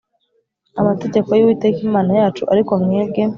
[0.81, 3.21] amategeko y Uwiteka Imana yacu ariko mwebwe